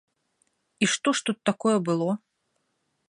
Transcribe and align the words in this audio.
І 0.85 0.89
што 0.95 1.13
ж 1.19 1.23
тут 1.29 1.37
такое 1.49 1.77
было? 1.91 2.09